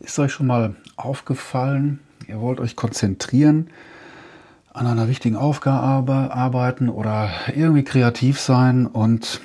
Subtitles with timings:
[0.00, 3.68] Ist euch schon mal aufgefallen, ihr wollt euch konzentrieren,
[4.72, 9.40] an einer wichtigen Aufgabe arbeiten oder irgendwie kreativ sein und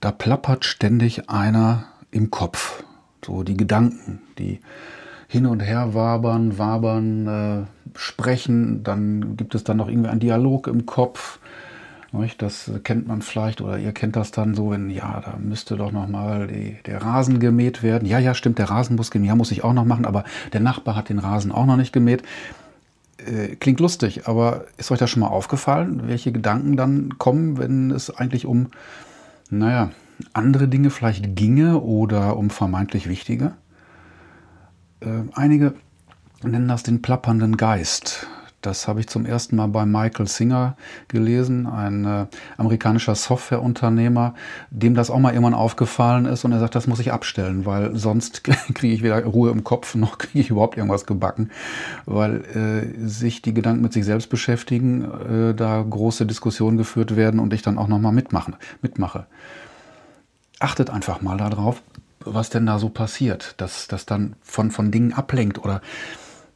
[0.00, 2.84] da plappert ständig einer im Kopf.
[3.24, 4.60] So die Gedanken, die
[5.26, 8.82] hin und her wabern, wabern, äh, sprechen.
[8.84, 11.38] Dann gibt es dann noch irgendwie einen Dialog im Kopf.
[12.38, 15.92] Das kennt man vielleicht oder ihr kennt das dann so, wenn, ja, da müsste doch
[15.92, 16.46] nochmal
[16.86, 18.06] der Rasen gemäht werden.
[18.06, 20.60] Ja, ja, stimmt, der Rasen muss gemäht, ja, muss ich auch noch machen, aber der
[20.60, 22.22] Nachbar hat den Rasen auch noch nicht gemäht.
[23.16, 27.90] Äh, klingt lustig, aber ist euch das schon mal aufgefallen, welche Gedanken dann kommen, wenn
[27.90, 28.68] es eigentlich um,
[29.48, 29.90] naja,
[30.34, 33.52] andere Dinge vielleicht ginge oder um vermeintlich wichtige?
[35.00, 35.74] Äh, einige
[36.42, 38.26] nennen das den plappernden Geist.
[38.62, 40.76] Das habe ich zum ersten Mal bei Michael Singer
[41.08, 42.26] gelesen, ein äh,
[42.56, 44.34] amerikanischer Softwareunternehmer,
[44.70, 47.96] dem das auch mal irgendwann aufgefallen ist und er sagt, das muss ich abstellen, weil
[47.96, 48.44] sonst
[48.74, 51.50] kriege ich weder Ruhe im Kopf noch kriege ich überhaupt irgendwas gebacken,
[52.06, 57.40] weil äh, sich die Gedanken mit sich selbst beschäftigen, äh, da große Diskussionen geführt werden
[57.40, 59.26] und ich dann auch nochmal mitmachen, mitmache.
[60.60, 61.82] Achtet einfach mal darauf,
[62.20, 65.80] was denn da so passiert, dass das dann von, von Dingen ablenkt oder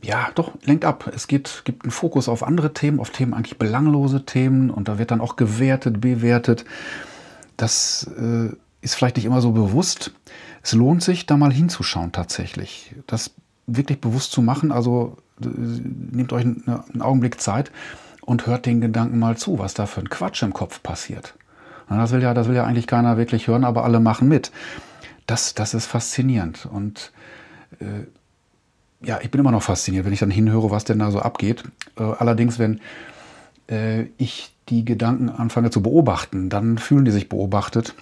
[0.02, 1.10] ja, doch, lenkt ab.
[1.14, 4.98] Es geht, gibt einen Fokus auf andere Themen, auf Themen eigentlich belanglose Themen und da
[4.98, 6.64] wird dann auch gewertet, bewertet.
[7.56, 8.50] Das äh,
[8.82, 10.12] ist vielleicht nicht immer so bewusst.
[10.62, 12.94] Es lohnt sich, da mal hinzuschauen tatsächlich.
[13.06, 13.32] Das
[13.66, 14.70] wirklich bewusst zu machen.
[14.70, 17.72] Also nehmt euch einen Augenblick Zeit
[18.20, 21.34] und hört den Gedanken mal zu, was da für ein Quatsch im Kopf passiert.
[21.88, 24.50] Das will ja, das will ja eigentlich keiner wirklich hören, aber alle machen mit.
[25.26, 26.66] Das, das ist faszinierend.
[26.66, 27.12] Und
[27.80, 28.06] äh,
[29.02, 31.64] ja, ich bin immer noch fasziniert, wenn ich dann hinhöre, was denn da so abgeht.
[31.98, 32.80] Äh, allerdings, wenn
[33.70, 37.94] äh, ich die Gedanken anfange zu beobachten, dann fühlen die sich beobachtet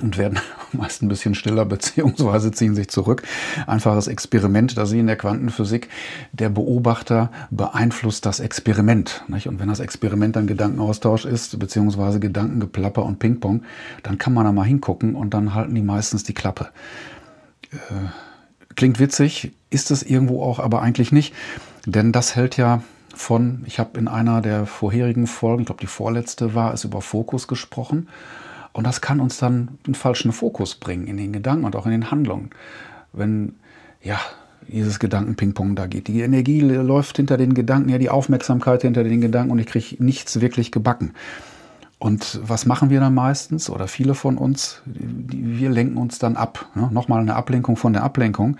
[0.00, 0.38] und werden
[0.72, 3.22] meist ein bisschen stiller beziehungsweise ziehen sich zurück.
[3.66, 5.88] Einfaches Experiment, da sie in der Quantenphysik,
[6.32, 9.24] der Beobachter beeinflusst das Experiment.
[9.28, 9.48] Nicht?
[9.48, 13.62] Und wenn das Experiment dann Gedankenaustausch ist, beziehungsweise Gedankengeplapper und Ping-Pong,
[14.02, 16.68] dann kann man da mal hingucken und dann halten die meistens die Klappe.
[17.72, 18.08] Äh,
[18.76, 21.34] Klingt witzig, ist es irgendwo auch, aber eigentlich nicht.
[21.86, 22.82] Denn das hält ja
[23.14, 27.02] von, ich habe in einer der vorherigen Folgen, ich glaube die vorletzte war, es über
[27.02, 28.08] Fokus gesprochen.
[28.72, 31.92] Und das kann uns dann einen falschen Fokus bringen in den Gedanken und auch in
[31.92, 32.50] den Handlungen.
[33.12, 33.56] Wenn,
[34.02, 34.18] ja,
[34.68, 36.08] dieses Gedanken-Ping-Pong da geht.
[36.08, 40.02] Die Energie läuft hinter den Gedanken, ja, die Aufmerksamkeit hinter den Gedanken und ich kriege
[40.02, 41.12] nichts wirklich gebacken.
[41.98, 44.82] Und was machen wir dann meistens oder viele von uns?
[45.62, 46.66] Wir lenken uns dann ab.
[46.74, 46.88] Ne?
[46.90, 48.56] Nochmal eine Ablenkung von der Ablenkung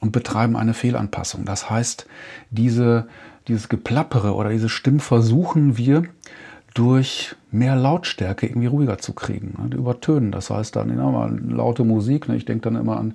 [0.00, 1.44] und betreiben eine Fehlanpassung.
[1.44, 2.08] Das heißt,
[2.50, 3.06] diese,
[3.46, 6.02] dieses Geplappere oder diese Stimmen versuchen wir
[6.74, 9.76] durch mehr Lautstärke irgendwie ruhiger zu kriegen, ne?
[9.76, 10.32] übertönen.
[10.32, 12.28] Das heißt dann ja, laute Musik.
[12.28, 12.34] Ne?
[12.34, 13.14] Ich denke dann immer an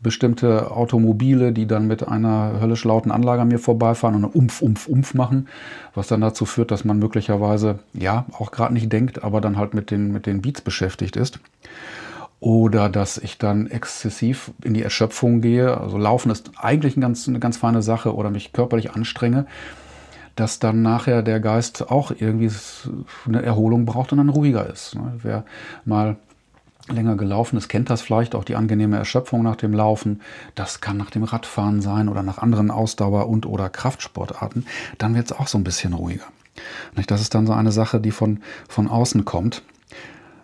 [0.00, 4.86] bestimmte Automobile, die dann mit einer höllisch lauten Anlage an mir vorbeifahren und umf, umf,
[4.86, 5.48] umf machen,
[5.94, 9.74] was dann dazu führt, dass man möglicherweise, ja, auch gerade nicht denkt, aber dann halt
[9.74, 11.40] mit den, mit den Beats beschäftigt ist.
[12.42, 15.78] Oder dass ich dann exzessiv in die Erschöpfung gehe.
[15.78, 19.46] Also Laufen ist eigentlich eine ganz, eine ganz feine Sache oder mich körperlich anstrenge,
[20.34, 22.50] dass dann nachher der Geist auch irgendwie
[23.28, 24.96] eine Erholung braucht und dann ruhiger ist.
[24.96, 25.20] Ne?
[25.22, 25.44] Wer
[25.84, 26.16] mal
[26.88, 30.20] länger gelaufen ist, kennt das vielleicht auch die angenehme Erschöpfung nach dem Laufen.
[30.56, 34.66] Das kann nach dem Radfahren sein oder nach anderen Ausdauer- und oder Kraftsportarten.
[34.98, 36.26] Dann wird es auch so ein bisschen ruhiger.
[37.06, 39.62] Das ist dann so eine Sache, die von, von außen kommt.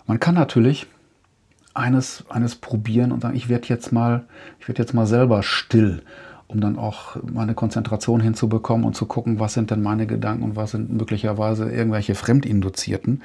[0.07, 0.87] Man kann natürlich
[1.75, 4.25] eines, eines probieren und sagen, ich werde jetzt mal,
[4.61, 6.03] ich werde jetzt mal selber still,
[6.47, 10.57] um dann auch meine Konzentration hinzubekommen und zu gucken, was sind denn meine Gedanken und
[10.57, 13.23] was sind möglicherweise irgendwelche fremdinduzierten.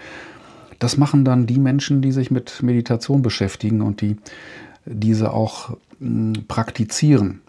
[0.80, 4.18] Das machen dann die Menschen, die sich mit Meditation beschäftigen und die
[4.86, 7.42] diese auch mh, hm, praktizieren.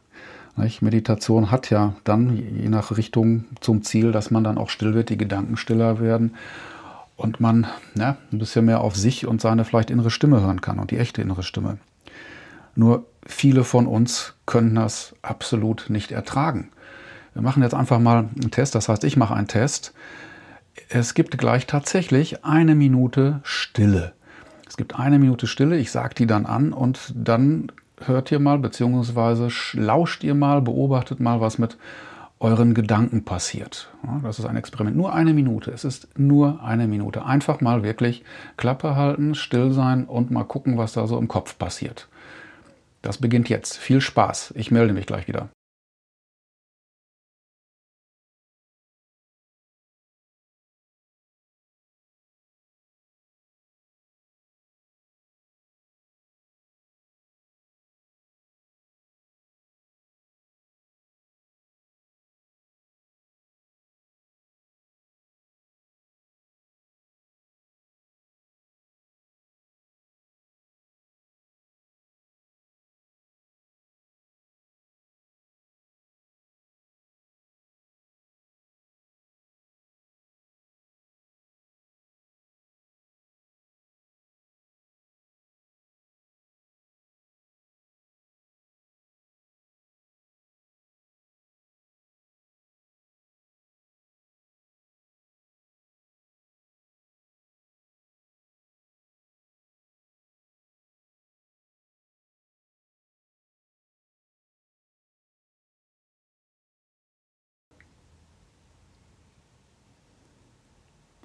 [0.56, 0.82] Nicht?
[0.82, 5.10] Meditation hat ja dann je nach Richtung zum Ziel, dass man dann auch still wird,
[5.10, 6.34] die Gedanken stiller werden
[7.16, 10.78] und man ja, ein bisschen mehr auf sich und seine vielleicht innere Stimme hören kann
[10.78, 11.78] und die echte innere Stimme.
[12.74, 16.70] Nur viele von uns können das absolut nicht ertragen.
[17.32, 19.94] Wir machen jetzt einfach mal einen Test, das heißt, ich mache einen Test
[20.88, 24.12] es gibt gleich tatsächlich eine Minute Stille.
[24.68, 27.70] Es gibt eine Minute Stille, ich sage die dann an und dann
[28.04, 31.76] hört ihr mal, beziehungsweise lauscht ihr mal, beobachtet mal, was mit
[32.44, 33.90] euren Gedanken passiert.
[34.22, 34.96] das ist ein Experiment.
[34.96, 35.70] Nur eine Minute.
[35.70, 37.24] Es ist nur eine Minute.
[37.24, 38.22] Einfach mal wirklich
[38.58, 42.06] Klappe halten, still sein und mal gucken, was da so im Kopf passiert.
[43.00, 43.78] Das beginnt jetzt.
[43.78, 44.52] Viel Spaß.
[44.56, 45.48] Ich melde mich gleich wieder.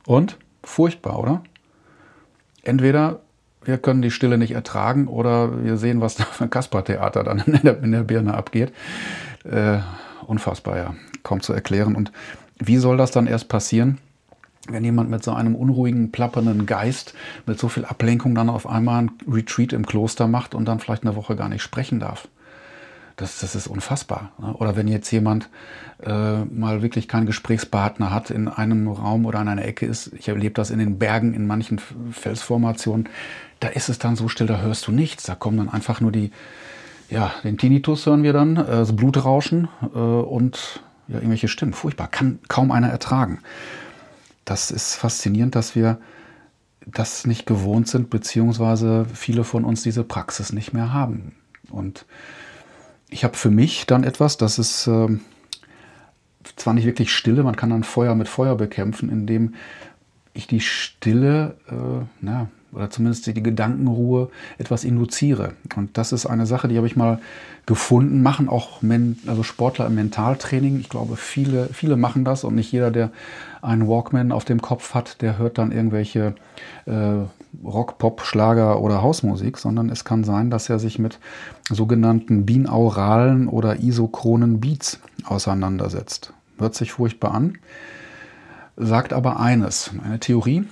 [0.06, 0.38] Und?
[0.64, 1.44] Furchtbar, oder?
[2.64, 3.20] Entweder
[3.64, 7.40] wir können die Stille nicht ertragen oder wir sehen, was da für ein Kaspertheater dann
[7.40, 8.74] in der, in der Birne abgeht.
[9.44, 9.80] Äh,
[10.26, 10.96] unfassbar, ja.
[11.24, 11.96] Kaum zu erklären.
[11.96, 12.12] Und
[12.58, 14.00] wie soll das dann erst passieren?
[14.72, 17.14] wenn jemand mit so einem unruhigen, plappernden Geist,
[17.46, 21.04] mit so viel Ablenkung dann auf einmal ein Retreat im Kloster macht und dann vielleicht
[21.04, 22.28] eine Woche gar nicht sprechen darf.
[23.20, 24.32] Das, das ist unfassbar.
[24.38, 24.54] Ne?
[24.54, 25.50] Oder wenn jetzt jemand
[26.02, 30.30] äh, mal wirklich keinen Gesprächspartner hat, in einem Raum oder an einer Ecke ist, ich
[30.30, 31.82] erlebe das in den Bergen, in manchen
[32.12, 33.10] Felsformationen,
[33.60, 35.24] da ist es dann so still, da hörst du nichts.
[35.24, 36.32] Da kommen dann einfach nur die,
[37.10, 41.74] ja, den Tinnitus hören wir dann, äh, das Blutrauschen äh, und ja, irgendwelche Stimmen.
[41.74, 43.40] Furchtbar, kann kaum einer ertragen.
[44.46, 46.00] Das ist faszinierend, dass wir
[46.86, 51.36] das nicht gewohnt sind, beziehungsweise viele von uns diese Praxis nicht mehr haben.
[51.70, 52.06] Und
[53.10, 55.08] ich habe für mich dann etwas, das ist äh,
[56.56, 59.56] zwar nicht wirklich Stille, man kann dann Feuer mit Feuer bekämpfen, indem
[60.34, 65.54] ich die Stille, äh, na, oder zumindest die Gedankenruhe etwas induziere.
[65.76, 67.20] Und das ist eine Sache, die habe ich mal
[67.66, 70.80] gefunden, machen auch Men also Sportler im Mentaltraining.
[70.80, 73.12] Ich glaube, viele, viele machen das und nicht jeder, der
[73.62, 76.36] einen Walkman auf dem Kopf hat, der hört dann irgendwelche
[76.86, 77.26] äh,
[77.64, 81.20] Rock, Pop, Schlager oder Hausmusik, sondern es kann sein, dass er sich mit
[81.70, 86.34] sogenannten binauralen oder isochronen Beats auseinandersetzt.
[86.60, 87.58] Hört sich furchtbar an,
[88.80, 90.64] sagt aber eines, eine Theorie,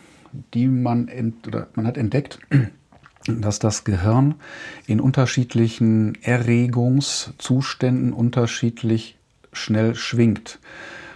[0.53, 2.39] die man, ent, oder man hat entdeckt,
[3.27, 4.35] dass das Gehirn
[4.87, 9.17] in unterschiedlichen Erregungszuständen unterschiedlich
[9.51, 10.59] schnell schwingt.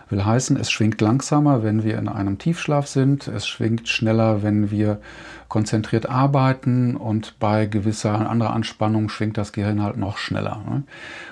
[0.09, 4.69] Will heißen, es schwingt langsamer, wenn wir in einem Tiefschlaf sind, es schwingt schneller, wenn
[4.69, 4.99] wir
[5.51, 10.63] konzentriert arbeiten und bei gewisser anderer Anspannung schwingt das Gehirn halt noch schneller.
[10.65, 10.83] Ne?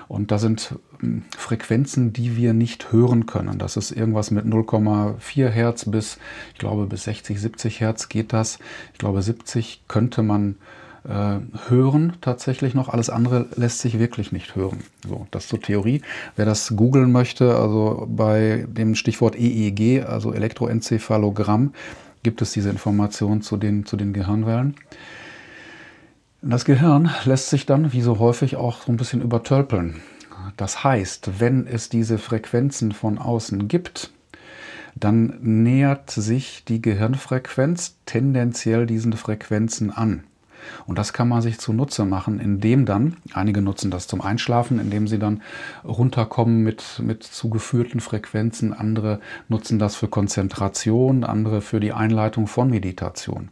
[0.08, 3.58] Und da sind hm, Frequenzen, die wir nicht hören können.
[3.58, 6.18] Das ist irgendwas mit 0,4 Hertz bis,
[6.52, 8.58] ich glaube, bis 60, 70 Hertz geht das.
[8.92, 10.56] Ich glaube, 70 könnte man
[11.08, 11.38] äh,
[11.70, 12.90] hören tatsächlich noch.
[12.90, 14.80] Alles andere lässt sich wirklich nicht hören.
[15.08, 16.02] So, das zur Theorie.
[16.36, 21.72] Wer das googeln möchte, also bei dem Stichwort EEG, also Elektroenzephalogramm,
[22.22, 24.74] gibt es diese Information zu den, zu den Gehirnwellen.
[26.42, 30.00] Das Gehirn lässt sich dann, wie so häufig, auch so ein bisschen übertölpeln.
[30.56, 34.10] Das heißt, wenn es diese Frequenzen von außen gibt,
[34.94, 40.24] dann nähert sich die Gehirnfrequenz tendenziell diesen Frequenzen an.
[40.86, 45.08] Und das kann man sich zunutze machen, indem dann, einige nutzen das zum Einschlafen, indem
[45.08, 45.42] sie dann
[45.84, 52.70] runterkommen mit, mit zugeführten Frequenzen, andere nutzen das für Konzentration, andere für die Einleitung von
[52.70, 53.48] Meditation.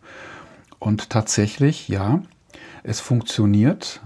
[0.78, 2.22] Und tatsächlich, ja,
[2.82, 4.00] es funktioniert.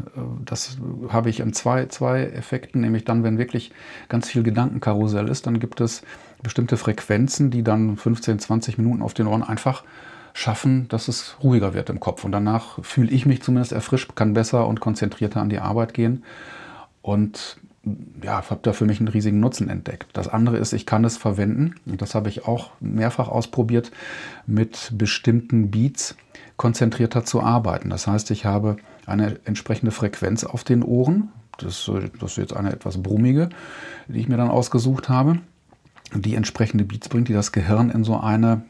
[0.44, 3.72] Das habe ich in zwei, zwei Effekten, nämlich dann, wenn wirklich
[4.08, 6.02] ganz viel Gedankenkarussell ist, dann gibt es
[6.42, 9.84] bestimmte Frequenzen, die dann 15, 20 Minuten auf den Ohren einfach
[10.34, 12.24] schaffen, dass es ruhiger wird im Kopf.
[12.24, 16.24] Und danach fühle ich mich zumindest erfrischt, kann besser und konzentrierter an die Arbeit gehen.
[17.02, 17.58] Und
[18.22, 20.08] ja, habe da für mich einen riesigen Nutzen entdeckt.
[20.12, 23.90] Das andere ist, ich kann es verwenden, und das habe ich auch mehrfach ausprobiert,
[24.46, 26.16] mit bestimmten Beats
[26.56, 27.90] konzentrierter zu arbeiten.
[27.90, 31.30] Das heißt, ich habe eine entsprechende Frequenz auf den Ohren.
[31.58, 33.48] Das, das ist jetzt eine etwas brummige,
[34.06, 35.38] die ich mir dann ausgesucht habe,
[36.14, 38.62] die entsprechende Beats bringt, die das Gehirn in so eine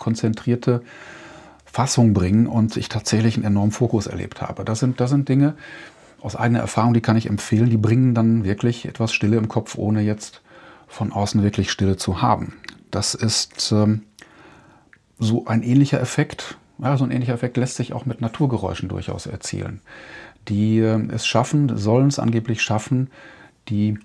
[0.00, 0.82] konzentrierte
[1.64, 4.64] Fassung bringen und ich tatsächlich einen enormen Fokus erlebt habe.
[4.64, 5.54] Das sind, das sind Dinge
[6.20, 7.70] aus eigener Erfahrung, die kann ich empfehlen.
[7.70, 10.42] Die bringen dann wirklich etwas Stille im Kopf, ohne jetzt
[10.88, 12.54] von außen wirklich Stille zu haben.
[12.90, 14.02] Das ist ähm,
[15.18, 16.58] so ein ähnlicher Effekt.
[16.78, 19.80] Ja, so ein ähnlicher Effekt lässt sich auch mit Naturgeräuschen durchaus erzielen.
[20.48, 23.10] Die äh, es schaffen, sollen es angeblich schaffen,
[23.68, 23.98] die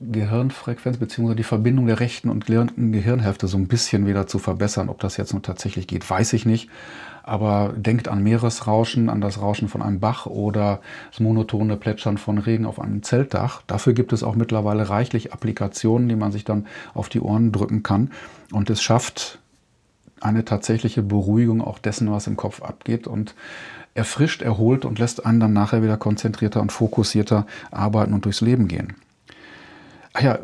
[0.00, 1.34] Gehirnfrequenz bzw.
[1.34, 4.88] die Verbindung der rechten und linken Gehirnhälfte so ein bisschen wieder zu verbessern.
[4.88, 6.70] Ob das jetzt nun tatsächlich geht, weiß ich nicht.
[7.24, 12.38] Aber denkt an Meeresrauschen, an das Rauschen von einem Bach oder das monotone Plätschern von
[12.38, 13.62] Regen auf einem Zeltdach.
[13.66, 17.82] Dafür gibt es auch mittlerweile reichlich Applikationen, die man sich dann auf die Ohren drücken
[17.82, 18.12] kann.
[18.52, 19.40] Und es schafft
[20.20, 23.34] eine tatsächliche Beruhigung auch dessen, was im Kopf abgeht und
[23.94, 28.68] erfrischt, erholt und lässt einen dann nachher wieder konzentrierter und fokussierter arbeiten und durchs Leben
[28.68, 28.94] gehen.
[30.12, 30.38] Ach ja,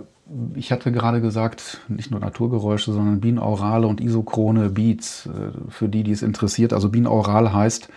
[0.55, 6.03] ich hatte gerade gesagt, nicht nur Naturgeräusche, sondern binaurale und isochrone Beats, äh, für die,
[6.03, 6.73] die es interessiert.
[6.73, 7.89] Also binaural heißt,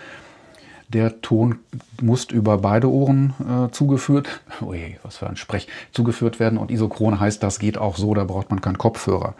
[0.89, 1.59] der Ton
[2.01, 6.57] muss über beide Ohren äh, zugeführt, ui, was für ein Sprech, zugeführt werden.
[6.57, 9.36] Und isochron heißt, das geht auch so, da braucht man keinen Kopfhörer.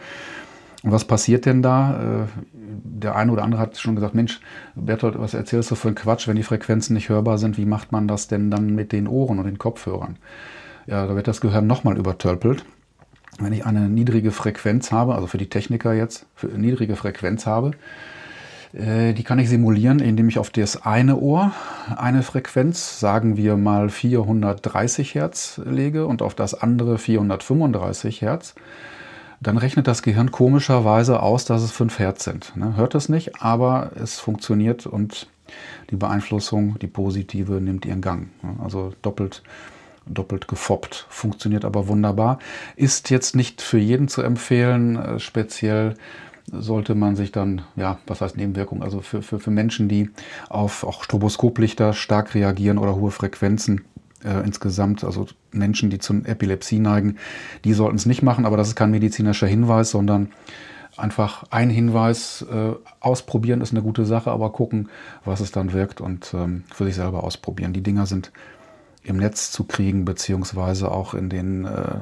[0.84, 2.24] Und was passiert denn da?
[2.24, 4.40] Äh, der eine oder andere hat schon gesagt, Mensch,
[4.76, 7.58] Bertolt, was erzählst du für einen Quatsch, wenn die Frequenzen nicht hörbar sind?
[7.58, 10.18] Wie macht man das denn dann mit den Ohren und den Kopfhörern?
[10.88, 12.66] Ja, da wird das Gehirn nochmal übertölpelt.
[13.40, 17.72] wenn ich eine niedrige Frequenz habe, also für die Techniker jetzt, für niedrige Frequenz habe,
[18.74, 21.52] äh, die kann ich simulieren, indem ich auf das eine Ohr
[21.96, 28.56] eine Frequenz, sagen wir mal 430 Hertz lege und auf das andere 435 Hertz.
[29.40, 32.56] Dann rechnet das Gehirn komischerweise aus, dass es 5 Hertz sind.
[32.56, 32.76] Ne?
[32.76, 35.28] Hört es nicht, aber es funktioniert und
[35.92, 38.30] die Beeinflussung, die positive, nimmt ihren Gang.
[38.64, 39.44] Also doppelt
[40.10, 42.40] doppelt gefoppt, funktioniert aber wunderbar.
[42.76, 45.96] Ist jetzt nicht für jeden zu empfehlen, äh, speziell
[46.52, 50.10] sollte man sich dann, ja, was heißt Nebenwirkung, also für, für, für Menschen, die
[50.50, 53.84] auf auch Stroboskoplichter stark reagieren oder hohe Frequenzen
[54.24, 57.18] äh, insgesamt, also Menschen, die zur Epilepsie neigen,
[57.66, 60.30] die sollten es nicht machen, aber das ist kein medizinischer Hinweis, sondern
[60.96, 64.90] einfach ein Hinweis, äh, ausprobieren ist eine gute Sache, aber gucken,
[65.26, 67.74] was es dann wirkt und ähm, für sich selber ausprobieren.
[67.74, 68.32] Die Dinger sind
[69.08, 71.96] im Netz zu kriegen, beziehungsweise auch in den äh,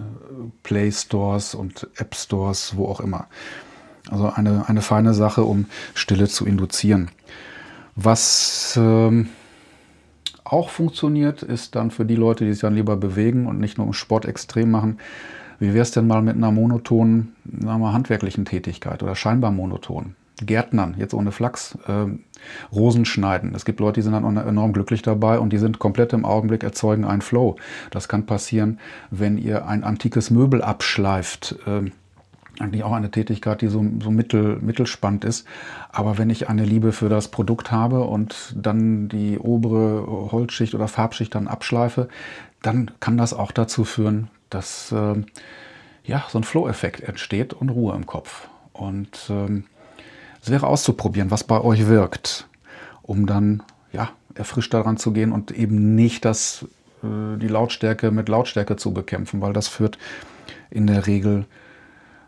[0.63, 3.27] Play Stores und App Stores, wo auch immer.
[4.09, 7.09] Also eine, eine feine Sache, um Stille zu induzieren.
[7.95, 9.29] Was ähm,
[10.43, 13.87] auch funktioniert, ist dann für die Leute, die sich dann lieber bewegen und nicht nur
[13.87, 14.99] im Sport extrem machen,
[15.59, 20.15] wie wäre es denn mal mit einer monotonen, sagen wir, handwerklichen Tätigkeit oder scheinbar monoton?
[20.41, 22.05] Gärtnern, jetzt ohne Flachs, äh,
[22.71, 23.53] Rosen schneiden.
[23.55, 26.63] Es gibt Leute, die sind dann enorm glücklich dabei und die sind komplett im Augenblick,
[26.63, 27.55] erzeugen einen Flow.
[27.91, 28.79] Das kann passieren,
[29.11, 31.55] wenn ihr ein antikes Möbel abschleift.
[31.65, 31.89] Äh,
[32.59, 35.45] eigentlich auch eine Tätigkeit, die so, so mittel, mittelspannend ist.
[35.91, 40.87] Aber wenn ich eine Liebe für das Produkt habe und dann die obere Holzschicht oder
[40.87, 42.07] Farbschicht dann abschleife,
[42.61, 45.15] dann kann das auch dazu führen, dass äh,
[46.05, 48.47] ja, so ein Flow-Effekt entsteht und Ruhe im Kopf.
[48.73, 49.65] Und ähm,
[50.45, 52.47] es wäre auszuprobieren, was bei euch wirkt,
[53.01, 56.67] um dann ja, erfrischt daran zu gehen und eben nicht das,
[57.03, 59.97] äh, die Lautstärke mit Lautstärke zu bekämpfen, weil das führt
[60.69, 61.45] in der Regel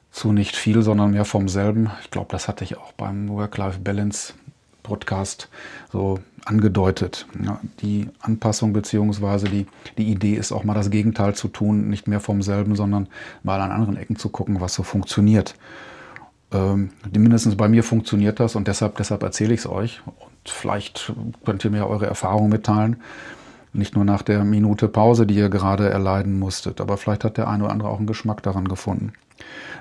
[0.09, 1.91] zu nicht viel, sondern mehr vom selben.
[2.01, 4.33] Ich glaube, das hatte ich auch beim Work-Life-Balance
[4.81, 5.47] Podcast
[5.91, 7.27] so angedeutet.
[7.43, 9.47] Ja, die Anpassung bzw.
[9.47, 9.67] Die,
[10.00, 13.09] die Idee ist auch mal das Gegenteil zu tun, nicht mehr vom selben, sondern
[13.43, 15.53] mal an anderen Ecken zu gucken, was so funktioniert.
[16.51, 20.01] Ähm, mindestens bei mir funktioniert das und deshalb, deshalb erzähle ich es euch.
[20.05, 21.13] Und vielleicht
[21.45, 22.97] könnt ihr mir eure Erfahrungen mitteilen.
[23.73, 27.47] Nicht nur nach der Minute Pause, die ihr gerade erleiden musstet, aber vielleicht hat der
[27.47, 29.13] eine oder andere auch einen Geschmack daran gefunden.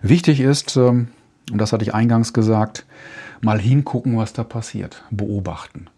[0.03, 1.09] Wichtig ist, ähm,
[1.53, 2.85] und das hatte ich eingangs gesagt,
[3.41, 5.89] mal hingucken, was da passiert, beobachten.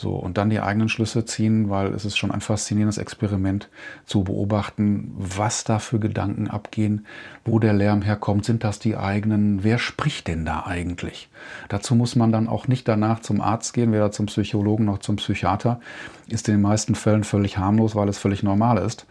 [0.00, 3.68] So, und dann die eigenen Schlüsse ziehen, weil es ist schon ein faszinierendes Experiment
[4.06, 7.04] zu beobachten, was da für Gedanken abgehen,
[7.44, 11.28] wo der Lärm herkommt, sind das die eigenen, wer spricht denn da eigentlich?
[11.68, 15.16] Dazu muss man dann auch nicht danach zum Arzt gehen, weder zum Psychologen noch zum
[15.16, 15.80] Psychiater,
[16.28, 19.04] ist in den meisten Fällen völlig harmlos, weil es völlig normal ist.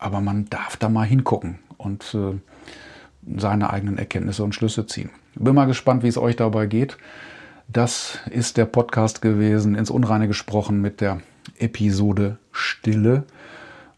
[0.00, 2.40] Aber man darf da mal hingucken und äh,
[3.36, 5.10] seine eigenen Erkenntnisse und Schlüsse ziehen.
[5.36, 6.98] Bin mal gespannt, wie es euch dabei geht.
[7.70, 11.20] Das ist der Podcast gewesen, ins Unreine gesprochen mit der
[11.58, 13.24] Episode Stille.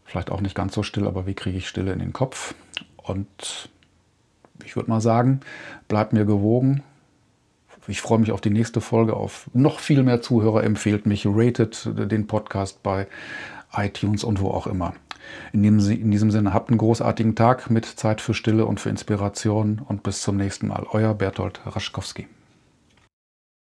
[0.03, 2.53] Vielleicht auch nicht ganz so still, aber wie kriege ich Stille in den Kopf?
[2.97, 3.69] Und
[4.65, 5.39] ich würde mal sagen,
[5.87, 6.83] bleibt mir gewogen.
[7.87, 10.65] Ich freue mich auf die nächste Folge, auf noch viel mehr Zuhörer.
[10.65, 13.07] Empfehlt mich, ratet den Podcast bei
[13.73, 14.93] iTunes und wo auch immer.
[15.53, 18.89] In, dem, in diesem Sinne, habt einen großartigen Tag mit Zeit für Stille und für
[18.89, 20.85] Inspiration und bis zum nächsten Mal.
[20.91, 22.27] Euer Bertolt Raschkowski.